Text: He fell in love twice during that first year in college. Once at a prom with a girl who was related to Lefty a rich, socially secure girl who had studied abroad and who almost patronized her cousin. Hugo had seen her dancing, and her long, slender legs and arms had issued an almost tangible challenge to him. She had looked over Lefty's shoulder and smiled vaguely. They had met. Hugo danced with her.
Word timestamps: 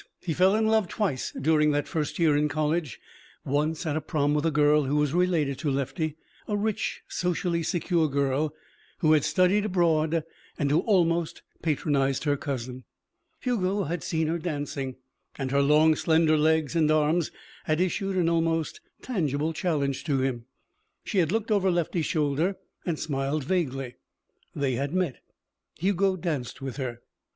He 0.19 0.33
fell 0.33 0.55
in 0.55 0.65
love 0.65 0.87
twice 0.87 1.31
during 1.39 1.69
that 1.73 1.87
first 1.87 2.17
year 2.17 2.35
in 2.35 2.49
college. 2.49 2.99
Once 3.45 3.85
at 3.85 3.95
a 3.95 4.01
prom 4.01 4.33
with 4.33 4.47
a 4.47 4.49
girl 4.49 4.85
who 4.85 4.95
was 4.95 5.13
related 5.13 5.59
to 5.59 5.69
Lefty 5.69 6.17
a 6.47 6.57
rich, 6.57 7.03
socially 7.07 7.61
secure 7.61 8.07
girl 8.09 8.51
who 9.01 9.13
had 9.13 9.23
studied 9.23 9.63
abroad 9.65 10.23
and 10.57 10.71
who 10.71 10.79
almost 10.79 11.43
patronized 11.61 12.23
her 12.23 12.35
cousin. 12.35 12.83
Hugo 13.41 13.83
had 13.83 14.01
seen 14.01 14.25
her 14.25 14.39
dancing, 14.39 14.95
and 15.37 15.51
her 15.51 15.61
long, 15.61 15.95
slender 15.95 16.35
legs 16.35 16.75
and 16.75 16.89
arms 16.89 17.29
had 17.65 17.79
issued 17.79 18.15
an 18.15 18.27
almost 18.27 18.81
tangible 19.03 19.53
challenge 19.53 20.03
to 20.05 20.19
him. 20.21 20.45
She 21.03 21.19
had 21.19 21.31
looked 21.31 21.51
over 21.51 21.69
Lefty's 21.69 22.07
shoulder 22.07 22.57
and 22.87 22.97
smiled 22.97 23.43
vaguely. 23.43 23.97
They 24.55 24.71
had 24.73 24.95
met. 24.95 25.19
Hugo 25.77 26.15
danced 26.15 26.59
with 26.59 26.77
her. 26.77 27.01